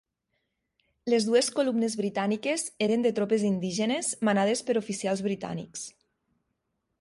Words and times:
Les 1.13 1.27
dues 1.27 1.49
columnes 1.59 1.95
britàniques 1.99 2.63
eren 2.85 3.05
de 3.07 3.11
tropes 3.19 3.45
indígenes 3.51 4.11
manades 4.31 4.65
per 4.71 4.77
oficials 4.83 5.23
britànics. 5.29 5.87